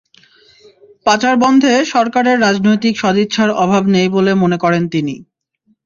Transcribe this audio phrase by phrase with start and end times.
[1.05, 5.15] পাচার বন্ধে সরকারের রাজনৈতিক সদিচ্ছার অভাব নেই বলে মনে করেন তিনি।